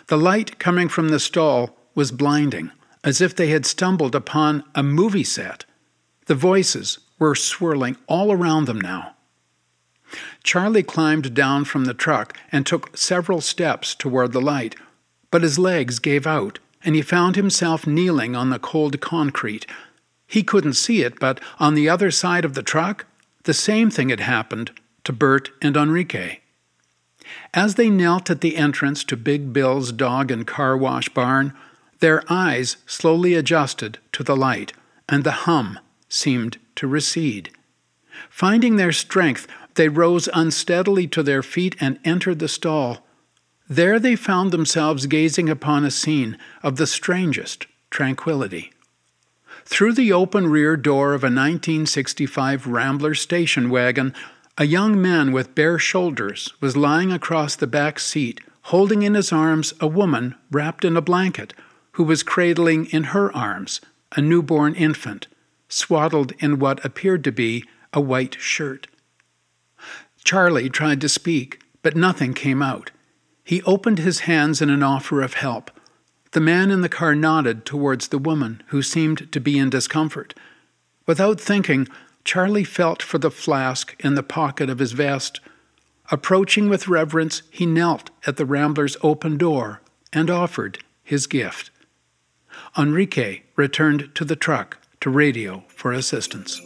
The 0.08 0.18
light 0.18 0.58
coming 0.58 0.88
from 0.88 1.10
the 1.10 1.20
stall 1.20 1.78
was 1.94 2.12
blinding, 2.12 2.72
as 3.04 3.20
if 3.20 3.36
they 3.36 3.50
had 3.50 3.66
stumbled 3.66 4.16
upon 4.16 4.64
a 4.74 4.84
movie 4.84 5.24
set. 5.24 5.66
The 6.28 6.36
voices 6.36 7.00
were 7.20 7.36
swirling 7.36 7.98
all 8.08 8.32
around 8.32 8.66
them 8.66 8.80
now. 8.80 9.17
Charlie 10.44 10.84
climbed 10.84 11.34
down 11.34 11.66
from 11.66 11.86
the 11.86 11.94
truck 11.94 12.38
and 12.52 12.66
took 12.66 12.96
several 12.96 13.42
steps 13.42 13.94
toward 13.94 14.32
the 14.32 14.42
light, 14.42 14.76
but 15.32 15.44
his 15.44 15.60
legs 15.60 16.00
gave 16.00 16.26
out, 16.26 16.60
and 16.84 16.96
he 16.96 17.02
found 17.02 17.36
himself 17.36 17.86
kneeling 17.86 18.36
on 18.36 18.50
the 18.50 18.60
cold 18.60 19.00
concrete. 19.02 19.66
He 20.26 20.44
couldn't 20.44 20.74
see 20.74 21.02
it, 21.02 21.20
but 21.20 21.40
on 21.60 21.74
the 21.74 21.90
other 21.90 22.12
side 22.12 22.46
of 22.46 22.54
the 22.54 22.64
truck, 22.64 23.06
the 23.44 23.54
same 23.54 23.90
thing 23.90 24.10
had 24.10 24.20
happened 24.20 24.72
to 25.04 25.14
Bert 25.14 25.50
and 25.62 25.76
Enrique. 25.76 26.40
As 27.54 27.76
they 27.76 27.90
knelt 27.90 28.30
at 28.30 28.42
the 28.42 28.58
entrance 28.58 29.04
to 29.06 29.18
Big 29.18 29.52
Bill's 29.52 29.92
dog 29.92 30.32
and 30.32 30.46
car 30.46 30.78
wash 30.78 31.10
barn, 31.10 31.54
their 32.00 32.24
eyes 32.30 32.78
slowly 32.86 33.34
adjusted 33.34 34.00
to 34.14 34.24
the 34.24 34.36
light, 34.36 34.74
and 35.10 35.24
the 35.24 35.44
hum 35.48 35.80
seemed 36.10 36.58
to 36.76 36.88
recede. 36.88 37.50
Finding 38.30 38.76
their 38.76 38.92
strength, 38.92 39.48
they 39.78 39.90
rose 39.90 40.28
unsteadily 40.34 41.08
to 41.08 41.24
their 41.24 41.42
feet 41.42 41.76
and 41.80 42.00
entered 42.04 42.40
the 42.40 42.48
stall. 42.48 43.06
There 43.70 44.00
they 44.00 44.16
found 44.16 44.52
themselves 44.52 45.08
gazing 45.08 45.50
upon 45.50 45.86
a 45.86 45.92
scene 45.92 46.38
of 46.62 46.76
the 46.76 46.88
strangest 46.88 47.68
tranquility. 47.90 48.72
Through 49.66 49.94
the 49.94 50.14
open 50.14 50.48
rear 50.48 50.78
door 50.78 51.14
of 51.14 51.24
a 51.24 51.28
1965 51.28 52.68
Rambler 52.68 53.14
station 53.14 53.70
wagon, 53.70 54.14
a 54.58 54.66
young 54.66 55.02
man 55.02 55.32
with 55.32 55.56
bare 55.56 55.78
shoulders 55.78 56.54
was 56.62 56.78
lying 56.78 57.12
across 57.12 57.56
the 57.56 57.68
back 57.68 58.00
seat, 58.00 58.40
holding 58.64 59.04
in 59.04 59.14
his 59.14 59.32
arms 59.32 59.74
a 59.80 59.88
woman 59.88 60.36
wrapped 60.52 60.86
in 60.86 60.98
a 60.98 61.02
blanket, 61.02 61.54
who 61.92 62.04
was 62.04 62.24
cradling 62.24 62.86
in 62.88 63.06
her 63.06 63.36
arms 63.36 63.82
a 64.16 64.22
newborn 64.22 64.74
infant, 64.76 65.28
swaddled 65.68 66.32
in 66.40 66.60
what 66.60 66.84
appeared 66.86 67.24
to 67.26 67.32
be 67.32 67.66
a 67.94 68.00
white 68.00 68.38
shirt. 68.40 68.88
Charlie 70.28 70.70
tried 70.70 71.00
to 71.00 71.08
speak, 71.08 71.62
but 71.82 71.96
nothing 71.96 72.34
came 72.34 72.62
out. 72.62 72.92
He 73.46 73.64
opened 73.64 74.00
his 74.00 74.28
hands 74.28 74.62
in 74.62 74.70
an 74.70 74.84
offer 74.84 75.22
of 75.22 75.36
help. 75.36 75.72
The 76.34 76.42
man 76.42 76.70
in 76.70 76.82
the 76.82 76.90
car 76.90 77.16
nodded 77.16 77.66
towards 77.66 78.10
the 78.10 78.18
woman, 78.18 78.62
who 78.68 78.82
seemed 78.82 79.32
to 79.32 79.40
be 79.40 79.58
in 79.58 79.70
discomfort. 79.70 80.34
Without 81.06 81.40
thinking, 81.40 81.88
Charlie 82.26 82.66
felt 82.66 83.02
for 83.02 83.18
the 83.18 83.32
flask 83.32 83.96
in 84.04 84.16
the 84.16 84.22
pocket 84.22 84.70
of 84.70 84.80
his 84.80 84.92
vest. 84.92 85.40
Approaching 86.12 86.68
with 86.68 86.90
reverence, 86.90 87.44
he 87.50 87.66
knelt 87.66 88.10
at 88.26 88.36
the 88.36 88.46
Rambler's 88.46 88.98
open 89.02 89.38
door 89.38 89.82
and 90.12 90.30
offered 90.30 90.80
his 91.06 91.26
gift. 91.26 91.72
Enrique 92.78 93.44
returned 93.56 94.14
to 94.16 94.26
the 94.26 94.36
truck 94.36 94.78
to 95.00 95.10
radio 95.10 95.64
for 95.70 95.94
assistance. 95.94 96.60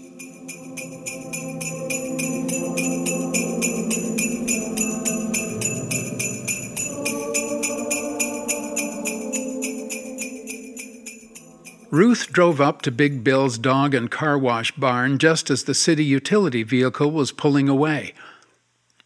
Ruth 11.92 12.32
drove 12.32 12.62
up 12.62 12.82
to 12.84 12.92
Big 12.92 13.22
Bill's 13.22 13.58
dog 13.58 13.94
and 13.94 14.10
car 14.10 14.38
wash 14.38 14.72
barn 14.72 15.18
just 15.18 15.50
as 15.50 15.66
the 15.66 15.74
city 15.74 16.06
utility 16.06 16.64
vehicle 16.64 17.12
was 17.12 17.34
pulling 17.34 17.68
away. 17.68 18.14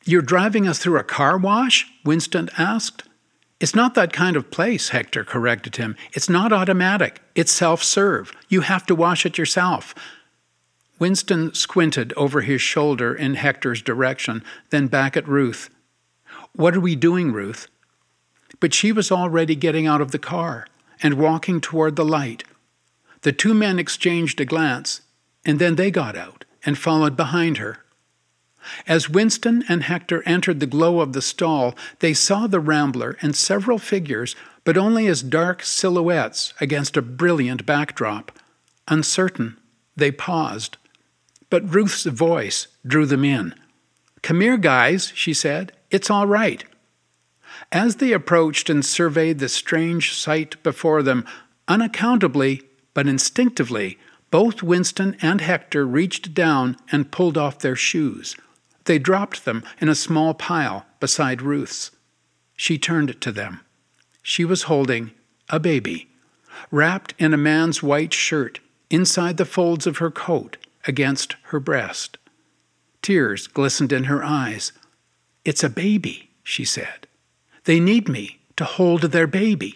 You're 0.04 0.22
driving 0.22 0.68
us 0.68 0.78
through 0.78 1.00
a 1.00 1.04
car 1.04 1.36
wash? 1.36 1.88
Winston 2.04 2.48
asked. 2.60 3.02
It's 3.60 3.74
not 3.74 3.96
that 3.96 4.14
kind 4.14 4.36
of 4.36 4.52
place, 4.52 4.90
Hector 4.90 5.24
corrected 5.24 5.78
him. 5.78 5.96
It's 6.14 6.30
not 6.30 6.54
automatic, 6.54 7.22
it's 7.34 7.52
self 7.52 7.84
serve. 7.84 8.32
You 8.50 8.62
have 8.62 8.86
to 8.86 8.94
wash 8.94 9.26
it 9.26 9.40
yourself. 9.40 9.96
Winston 11.00 11.56
squinted 11.56 12.14
over 12.16 12.42
his 12.42 12.62
shoulder 12.62 13.16
in 13.16 13.34
Hector's 13.34 13.82
direction, 13.82 14.44
then 14.70 14.86
back 14.86 15.18
at 15.18 15.28
Ruth. 15.28 15.72
What 16.54 16.76
are 16.76 16.82
we 16.82 16.96
doing, 16.96 17.32
Ruth? 17.32 17.68
But 18.60 18.76
she 18.76 18.92
was 18.92 19.12
already 19.12 19.56
getting 19.56 19.88
out 19.88 20.02
of 20.02 20.12
the 20.12 20.20
car 20.20 20.68
and 21.02 21.16
walking 21.16 21.60
toward 21.60 21.96
the 21.96 22.06
light. 22.06 22.44
The 23.26 23.34
two 23.34 23.56
men 23.56 23.80
exchanged 23.80 24.40
a 24.40 24.46
glance, 24.46 25.02
and 25.44 25.58
then 25.58 25.78
they 25.78 25.90
got 25.90 26.16
out 26.16 26.46
and 26.64 26.78
followed 26.78 27.18
behind 27.18 27.58
her. 27.58 27.80
As 28.86 29.10
Winston 29.10 29.64
and 29.68 29.82
Hector 29.82 30.22
entered 30.28 30.60
the 30.60 30.68
glow 30.68 31.00
of 31.00 31.14
the 31.14 31.24
stall, 31.24 31.74
they 32.02 32.14
saw 32.14 32.46
the 32.46 32.60
Rambler 32.60 33.18
and 33.24 33.36
several 33.36 33.80
figures, 33.80 34.36
but 34.64 34.78
only 34.78 35.08
as 35.08 35.24
dark 35.24 35.64
silhouettes 35.64 36.54
against 36.62 36.98
a 36.98 37.02
brilliant 37.02 37.66
backdrop. 37.66 38.32
Uncertain, 38.90 39.58
they 39.96 40.12
paused. 40.12 40.78
But 41.50 41.74
Ruth's 41.74 42.04
voice 42.06 42.68
drew 42.86 43.08
them 43.08 43.26
in. 43.26 43.56
Come 44.22 44.42
here, 44.42 44.58
guys, 44.58 45.12
she 45.16 45.34
said. 45.34 45.72
It's 45.90 46.12
all 46.12 46.28
right. 46.28 46.64
As 47.72 47.96
they 47.96 48.12
approached 48.12 48.70
and 48.70 48.86
surveyed 48.86 49.40
the 49.40 49.50
strange 49.50 50.14
sight 50.14 50.62
before 50.62 51.02
them, 51.02 51.26
unaccountably 51.68 52.62
but 52.96 53.08
instinctively, 53.08 54.00
both 54.32 54.64
Winston 54.64 55.16
and 55.22 55.42
Hector 55.42 55.86
reached 55.86 56.34
down 56.34 56.78
and 56.92 57.12
pulled 57.12 57.38
off 57.38 57.60
their 57.60 57.76
shoes. 57.76 58.36
They 58.86 58.98
dropped 58.98 59.46
them 59.46 59.64
in 59.80 59.90
a 59.90 59.96
small 59.96 60.34
pile 60.34 60.88
beside 61.00 61.44
Ruth's. 61.44 61.92
She 62.58 62.80
turned 62.80 63.22
to 63.22 63.32
them. 63.32 63.60
She 64.24 64.44
was 64.44 64.64
holding 64.64 65.12
a 65.50 65.60
baby, 65.60 66.10
wrapped 66.72 67.14
in 67.20 67.34
a 67.34 67.38
man's 67.38 67.84
white 67.84 68.14
shirt 68.14 68.60
inside 68.90 69.38
the 69.38 69.46
folds 69.46 69.86
of 69.86 69.98
her 69.98 70.10
coat 70.10 70.58
against 70.88 71.36
her 71.44 71.60
breast. 71.60 72.18
Tears 73.02 73.48
glistened 73.48 73.92
in 73.92 74.06
her 74.06 74.24
eyes. 74.24 74.72
It's 75.44 75.64
a 75.64 75.70
baby, 75.70 76.30
she 76.44 76.66
said. 76.66 77.08
They 77.66 77.80
need 77.80 78.08
me 78.08 78.40
to 78.58 78.64
hold 78.64 79.02
their 79.02 79.28
baby. 79.28 79.76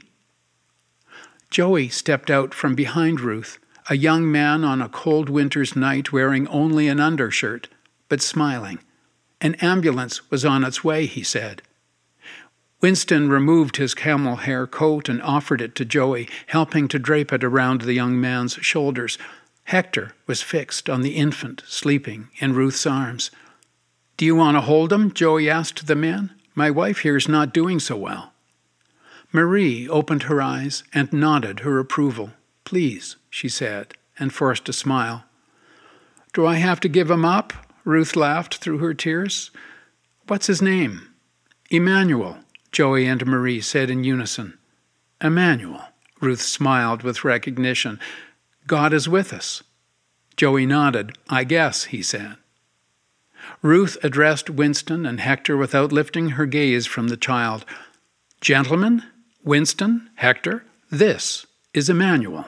Joey 1.49 1.89
stepped 1.89 2.29
out 2.29 2.53
from 2.53 2.75
behind 2.75 3.21
Ruth, 3.21 3.57
a 3.89 3.97
young 3.97 4.31
man 4.31 4.63
on 4.63 4.81
a 4.81 4.89
cold 4.89 5.29
winter's 5.29 5.75
night 5.75 6.11
wearing 6.11 6.47
only 6.47 6.87
an 6.87 6.99
undershirt, 6.99 7.67
but 8.07 8.21
smiling. 8.21 8.79
An 9.41 9.55
ambulance 9.55 10.29
was 10.29 10.45
on 10.45 10.63
its 10.63 10.83
way, 10.83 11.07
he 11.07 11.23
said. 11.23 11.63
Winston 12.81 13.29
removed 13.29 13.77
his 13.77 13.95
camel 13.95 14.37
hair 14.37 14.67
coat 14.67 15.09
and 15.09 15.21
offered 15.21 15.59
it 15.59 15.75
to 15.75 15.85
Joey, 15.85 16.29
helping 16.47 16.87
to 16.87 16.99
drape 16.99 17.33
it 17.33 17.43
around 17.43 17.81
the 17.81 17.93
young 17.93 18.21
man's 18.21 18.53
shoulders. 18.53 19.17
Hector 19.65 20.13
was 20.27 20.41
fixed 20.41 20.89
on 20.89 21.01
the 21.01 21.15
infant 21.15 21.63
sleeping 21.67 22.29
in 22.37 22.53
Ruth's 22.53 22.85
arms. 22.85 23.31
Do 24.17 24.25
you 24.25 24.35
want 24.35 24.55
to 24.55 24.61
hold 24.61 24.93
him? 24.93 25.11
Joey 25.13 25.49
asked 25.49 25.87
the 25.87 25.95
man. 25.95 26.31
My 26.55 26.69
wife 26.69 26.99
here 26.99 27.17
is 27.17 27.27
not 27.27 27.53
doing 27.53 27.79
so 27.79 27.97
well. 27.97 28.33
Marie 29.31 29.87
opened 29.87 30.23
her 30.23 30.41
eyes 30.41 30.83
and 30.93 31.13
nodded 31.13 31.59
her 31.59 31.79
approval. 31.79 32.31
Please, 32.65 33.15
she 33.29 33.47
said, 33.47 33.93
and 34.17 34.33
forced 34.33 34.67
a 34.67 34.73
smile. 34.73 35.23
Do 36.33 36.45
I 36.45 36.55
have 36.55 36.79
to 36.81 36.89
give 36.89 37.11
him 37.11 37.25
up? 37.25 37.53
Ruth 37.85 38.15
laughed 38.15 38.55
through 38.55 38.79
her 38.79 38.93
tears. 38.93 39.51
What's 40.27 40.47
his 40.47 40.61
name? 40.61 41.09
Emmanuel, 41.69 42.39
Joey 42.71 43.05
and 43.05 43.25
Marie 43.25 43.61
said 43.61 43.89
in 43.89 44.03
unison. 44.03 44.57
Emmanuel, 45.21 45.81
Ruth 46.21 46.41
smiled 46.41 47.03
with 47.03 47.23
recognition. 47.23 47.99
God 48.67 48.93
is 48.93 49.07
with 49.07 49.31
us. 49.31 49.63
Joey 50.37 50.65
nodded. 50.65 51.17
I 51.29 51.43
guess, 51.43 51.85
he 51.85 52.01
said. 52.01 52.37
Ruth 53.61 53.97
addressed 54.03 54.49
Winston 54.49 55.05
and 55.05 55.19
Hector 55.19 55.57
without 55.57 55.91
lifting 55.91 56.29
her 56.29 56.45
gaze 56.45 56.85
from 56.85 57.07
the 57.07 57.17
child. 57.17 57.65
Gentlemen, 58.41 59.03
Winston, 59.43 60.09
Hector, 60.15 60.65
this 60.91 61.47
is 61.73 61.89
Emmanuel. 61.89 62.45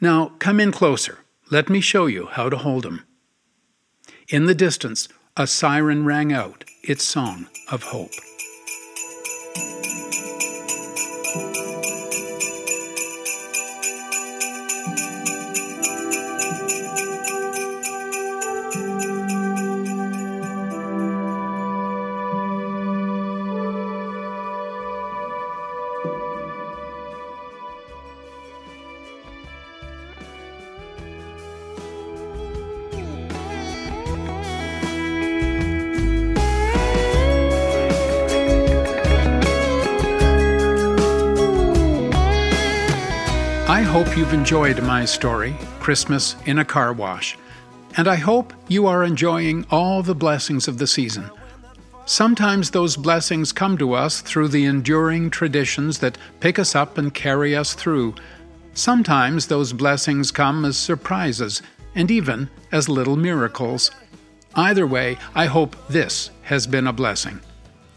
Now 0.00 0.32
come 0.38 0.60
in 0.60 0.70
closer. 0.70 1.18
Let 1.50 1.68
me 1.68 1.80
show 1.80 2.06
you 2.06 2.26
how 2.26 2.48
to 2.48 2.56
hold 2.56 2.86
him. 2.86 3.04
In 4.28 4.46
the 4.46 4.54
distance, 4.54 5.08
a 5.36 5.48
siren 5.48 6.04
rang 6.04 6.32
out 6.32 6.64
its 6.84 7.02
song 7.02 7.48
of 7.70 7.82
hope. 7.82 8.12
Hope 44.08 44.16
you've 44.16 44.32
enjoyed 44.32 44.82
my 44.84 45.04
story, 45.04 45.54
Christmas 45.80 46.34
in 46.46 46.60
a 46.60 46.64
Car 46.64 46.94
Wash, 46.94 47.36
and 47.98 48.08
I 48.08 48.14
hope 48.14 48.54
you 48.66 48.86
are 48.86 49.04
enjoying 49.04 49.66
all 49.70 50.02
the 50.02 50.14
blessings 50.14 50.66
of 50.66 50.78
the 50.78 50.86
season. 50.86 51.30
Sometimes 52.06 52.70
those 52.70 52.96
blessings 52.96 53.52
come 53.52 53.76
to 53.76 53.92
us 53.92 54.22
through 54.22 54.48
the 54.48 54.64
enduring 54.64 55.28
traditions 55.28 55.98
that 55.98 56.16
pick 56.40 56.58
us 56.58 56.74
up 56.74 56.96
and 56.96 57.12
carry 57.12 57.54
us 57.54 57.74
through. 57.74 58.14
Sometimes 58.72 59.48
those 59.48 59.74
blessings 59.74 60.30
come 60.30 60.64
as 60.64 60.78
surprises 60.78 61.60
and 61.94 62.10
even 62.10 62.48
as 62.72 62.88
little 62.88 63.16
miracles. 63.16 63.90
Either 64.54 64.86
way, 64.86 65.18
I 65.34 65.44
hope 65.46 65.76
this 65.88 66.30
has 66.44 66.66
been 66.66 66.86
a 66.86 66.94
blessing. 66.94 67.40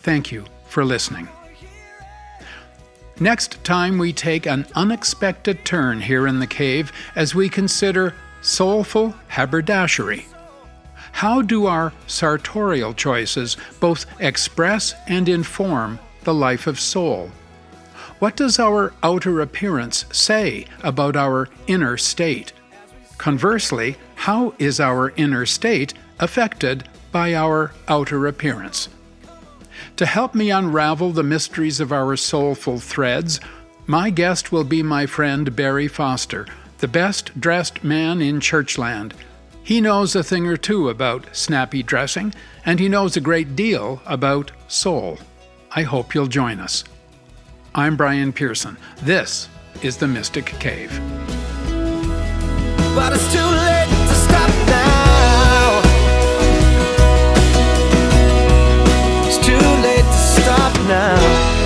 Thank 0.01 0.29
you 0.29 0.43
for 0.67 0.83
listening. 0.83 1.29
Next 3.21 3.63
time, 3.63 3.99
we 3.99 4.13
take 4.13 4.47
an 4.47 4.65
unexpected 4.73 5.63
turn 5.63 6.01
here 6.01 6.25
in 6.25 6.39
the 6.39 6.47
cave 6.47 6.91
as 7.15 7.35
we 7.35 7.49
consider 7.49 8.15
soulful 8.41 9.13
haberdashery. 9.27 10.25
How 11.11 11.43
do 11.43 11.67
our 11.67 11.93
sartorial 12.07 12.95
choices 12.95 13.57
both 13.79 14.07
express 14.19 14.95
and 15.07 15.29
inform 15.29 15.99
the 16.23 16.33
life 16.33 16.65
of 16.65 16.79
soul? 16.79 17.29
What 18.17 18.35
does 18.35 18.57
our 18.57 18.91
outer 19.03 19.39
appearance 19.39 20.05
say 20.11 20.65
about 20.81 21.15
our 21.15 21.47
inner 21.67 21.97
state? 21.97 22.53
Conversely, 23.19 23.97
how 24.15 24.55
is 24.57 24.79
our 24.79 25.11
inner 25.15 25.45
state 25.45 25.93
affected 26.17 26.89
by 27.11 27.35
our 27.35 27.71
outer 27.87 28.25
appearance? 28.25 28.89
To 29.97 30.05
help 30.05 30.33
me 30.33 30.49
unravel 30.49 31.11
the 31.11 31.23
mysteries 31.23 31.79
of 31.79 31.91
our 31.91 32.15
soulful 32.15 32.79
threads, 32.79 33.39
my 33.85 34.09
guest 34.09 34.51
will 34.51 34.63
be 34.63 34.81
my 34.81 35.05
friend 35.05 35.55
Barry 35.55 35.87
Foster, 35.87 36.47
the 36.79 36.87
best 36.87 37.39
dressed 37.39 37.83
man 37.83 38.21
in 38.21 38.39
Churchland. 38.39 39.13
He 39.63 39.79
knows 39.79 40.15
a 40.15 40.23
thing 40.23 40.47
or 40.47 40.57
two 40.57 40.89
about 40.89 41.27
snappy 41.35 41.83
dressing, 41.83 42.33
and 42.65 42.79
he 42.79 42.89
knows 42.89 43.15
a 43.15 43.21
great 43.21 43.55
deal 43.55 44.01
about 44.05 44.51
soul. 44.67 45.19
I 45.71 45.83
hope 45.83 46.15
you'll 46.15 46.27
join 46.27 46.59
us. 46.59 46.83
I'm 47.75 47.95
Brian 47.95 48.33
Pearson. 48.33 48.77
This 49.01 49.47
is 49.81 49.97
the 49.97 50.07
Mystic 50.07 50.45
Cave. 50.59 50.91
now. 60.87 61.60